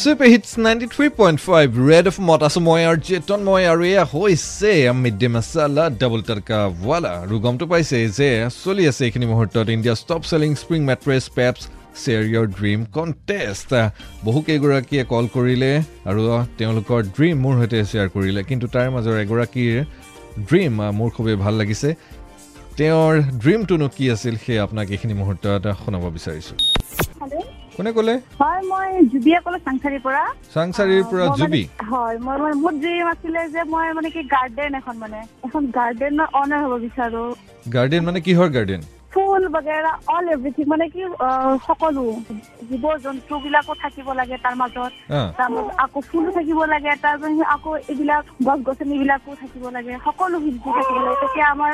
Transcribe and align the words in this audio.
Super 0.00 0.28
hits 0.32 0.50
ninety 0.64 0.86
three 0.94 1.06
point 1.20 1.38
five 1.48 1.66
red 1.88 2.06
F 2.10 2.16
মত 2.28 2.40
আছোঁ 2.48 2.60
মই 2.68 2.82
আৰু 2.90 2.98
চেতন 3.08 3.40
মই 3.48 3.62
আৰু 3.72 3.82
এয়া 3.92 4.04
হৈছে 4.12 4.72
mid 5.02 5.16
day 5.22 5.28
masala 5.34 5.84
double 6.00 6.20
tadka 6.28 6.58
wala 6.86 7.10
আৰু 7.24 7.34
গমটো 7.44 7.64
পাইছে 7.72 7.98
যে 8.18 8.28
চলি 8.64 8.84
আছে 8.90 9.02
এইখিনি 9.06 9.26
মুহূৰ্তত 9.32 9.66
India 9.76 9.94
top 10.10 10.22
selling 10.30 10.50
spring 10.62 10.80
mattress 10.90 11.24
Peps 11.36 11.60
share 12.02 12.24
your 12.32 12.46
dream 12.58 12.80
contest 12.96 13.70
বহুকেইগৰাকীয়ে 14.26 15.04
call 15.12 15.24
কৰিলে 15.36 15.72
আৰু 16.10 16.20
তেওঁলোকৰ 16.58 17.00
ড্ৰিম 17.16 17.34
মোৰ 17.44 17.54
সৈতে 17.60 17.78
শ্বেয়াৰ 17.90 18.08
কৰিলে 18.16 18.40
কিন্তু 18.50 18.66
তাৰ 18.74 18.88
মাজৰ 18.94 19.16
এগৰাকীৰ 19.24 19.76
ড্ৰিম 20.48 20.72
মোৰ 20.98 21.10
খুবেই 21.16 21.36
ভাল 21.44 21.54
লাগিছে। 21.60 21.88
তেওঁৰ 22.78 23.12
ড্ৰিমটোনো 23.42 23.86
কি 23.96 24.04
আছিল 24.14 24.34
সেয়া 24.44 24.62
আপোনাক 24.66 24.86
এইখিনি 24.94 25.14
মুহূৰ্তত 25.20 25.64
শুনাব 25.82 26.04
বিচাৰিছোঁ। 26.16 26.58
কোনে 27.76 27.90
ক'লে? 27.96 28.14
হয় 28.40 28.60
মই 28.70 28.88
জুবিয়ে 29.12 29.38
ক'লো 29.44 29.58
চাংচাৰীৰ 29.66 30.02
পৰা। 30.06 30.22
চাংচাৰীৰ 30.54 31.02
পৰা 31.10 31.26
মই 31.28 31.38
জুবি? 31.40 31.62
হয় 31.90 32.16
মই 32.24 32.36
মানে 32.42 32.54
মোৰ 32.62 32.72
ড্ৰিম 32.82 33.06
আছিলে 33.12 33.40
যে 33.54 33.60
মই 33.72 33.86
মানে 33.98 34.08
কি 34.14 34.22
গাৰ্ডেন 34.34 34.72
এখন 34.80 34.96
মানে 35.04 35.20
এখন 35.46 35.62
গাৰ্ডেনৰ 35.78 36.28
অনাৰ 36.40 36.60
হ'ব 36.64 36.74
বিচাৰো। 36.86 37.22
গাৰ্ডেন 37.76 38.02
মানে 38.08 38.18
কিহৰ 38.26 38.48
গাৰ্ডেন 38.56 38.82
ফুল 39.14 39.42
বাগেৰা 39.54 39.90
অল 40.12 40.24
এভৰিথিং 40.34 40.64
মানে 40.68 40.84
কি 40.92 41.02
সকলো 41.66 42.04
জীৱ 42.68 42.84
জন্তু 43.04 43.34
বিলাকো 43.44 43.72
থাকিব 43.82 44.06
লাগে 44.20 44.36
তাৰ 44.44 44.54
মাজত। 44.60 44.92
আকৌ 45.84 45.98
ফুলো 46.10 46.30
থাকিব 46.36 46.58
লাগে 46.72 46.92
তাৰ 47.02 47.16
পিছত 47.20 47.48
আকৌ 47.54 47.70
এইবিলাক 47.82 48.22
গছ 48.46 48.58
গছনি 48.68 48.94
বিলাকো 49.02 49.30
থাকিব 49.42 49.64
লাগে 49.76 49.92
সকলো 50.06 50.36
বৃদ্ধি 50.44 50.70
থাকিব 50.78 50.96
লাগে। 51.04 51.16
তেতিয়া 51.22 51.46
আমাৰ 51.54 51.72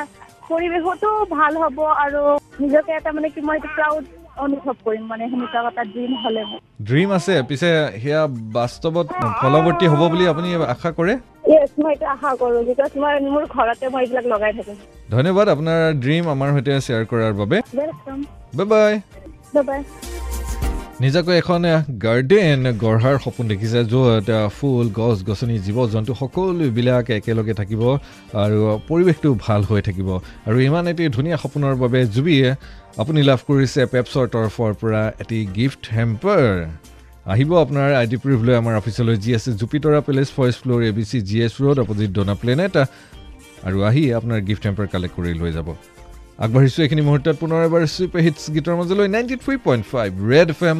পৰিৱেশতো 0.49 1.09
ভাল 1.33 1.53
হ'ব 1.63 1.79
আৰু 2.03 2.21
নিজকে 2.61 2.91
এটা 2.99 3.09
মানে 3.17 3.27
কি 3.33 3.41
মই 3.47 3.57
প্ৰাউড 3.67 4.03
অনুভৱ 4.45 4.75
কৰিম 4.85 5.03
মানে 5.11 5.23
সেনেকুৱা 5.31 5.59
এটা 5.71 5.83
ড্ৰিম 5.93 6.11
হ'লে 6.23 6.43
মোৰ। 6.49 6.59
ড্ৰিম 6.89 7.09
আছে 7.17 7.33
পিছে 7.49 7.69
সেয়া 8.03 8.21
বাস্তৱত 8.57 9.07
ফলৱৰ্তী 9.41 9.85
হ'ব 9.91 10.01
বুলি 10.11 10.25
আপুনি 10.33 10.47
আশা 10.73 10.89
কৰে? 10.97 11.13
য়েছ 11.51 11.71
মই 11.81 11.91
এইটো 11.93 12.05
আশা 12.15 12.29
কৰো 12.41 12.59
বিকজ 12.69 12.91
মই 13.01 13.13
মোৰ 13.33 13.43
ঘৰতে 13.55 13.85
মই 13.93 14.01
এইবিলাক 14.03 14.25
লগাই 14.33 14.51
থাকো। 14.57 14.73
ধন্যবাদ 15.13 15.47
আপোনাৰ 15.55 15.79
ড্ৰিম 16.03 16.23
আমাৰ 16.33 16.49
সৈতে 16.55 16.71
শ্বেয়াৰ 16.85 17.03
কৰাৰ 17.11 17.33
বাবে। 17.41 17.57
বাই 18.57 18.65
বাই 18.73 18.93
বাই 19.69 19.81
নিজাকৈ 21.03 21.35
এখন 21.41 21.63
গাৰ্ডেন 22.05 22.59
গঢ়াৰ 22.83 23.15
সপোন 23.25 23.45
দেখিছে 23.51 23.79
য'ত 23.91 24.29
ফুল 24.57 24.87
গছ 24.99 25.17
গছনি 25.29 25.55
জীৱ 25.65 25.77
জন্তু 25.93 26.11
সকলোবিলাক 26.21 27.05
একেলগে 27.19 27.53
থাকিব 27.59 27.81
আৰু 28.43 28.59
পৰিৱেশটো 28.89 29.29
ভাল 29.45 29.61
হৈ 29.69 29.81
থাকিব। 29.87 30.09
আৰু 30.47 30.57
ইমান 30.67 30.85
এটি 30.91 31.03
ধুনীয়া 31.17 31.37
সপোনৰ 31.43 31.75
বাবে 31.83 31.99
জুবিয়ে 32.15 32.47
আপুনি 33.01 33.19
লাভ 33.29 33.39
কৰিছে 33.49 33.81
পেপছৰ 33.93 34.25
তৰফৰ 34.33 34.71
পৰা 34.81 35.01
এটি 35.23 35.39
গিফ্ট 35.57 35.83
হেম্পাৰ। 35.97 36.43
আহিব 37.33 37.51
আপোনাৰ 37.65 37.89
আই 37.99 38.05
ডি 38.11 38.17
প্ৰুফ 38.23 38.39
লৈ 38.47 38.55
আমাৰ 38.61 38.73
অফিচলৈ 38.81 39.15
যি 39.23 39.31
আছে 39.37 39.49
Jupitara 39.59 39.99
palace 40.07 40.29
first 40.37 40.59
floor 40.63 40.81
A 40.89 40.91
B 40.97 41.03
C 41.09 41.17
G 41.29 41.37
S 41.45 41.53
road 41.63 41.77
opposite 41.85 42.09
Dona 42.17 42.35
planet. 42.41 42.75
আৰু 43.67 43.77
আহি 43.89 44.03
আপোনাৰ 44.19 44.39
গিফ্ট 44.47 44.63
হেম্পাৰ 44.67 44.87
কালেক্ট 44.93 45.13
কৰি 45.17 45.31
লৈ 45.41 45.51
যাব। 45.57 45.67
আগবাঢ়িছোঁ 46.39 46.83
এইখিনি 46.83 47.01
মুহূৰ্তত 47.01 47.35
পুনৰ 47.39 47.63
এবাৰ 47.63 47.81
চুপাৰ 47.93 48.21
হিটছ 48.21 48.43
গীতৰ 48.55 48.75
মাজলৈ 48.79 49.07
ninety 49.07 49.35
three 49.37 49.55
point 49.63 49.83
five 49.85 50.09
red 50.29 50.47
F 50.49 50.61
M 50.63 50.79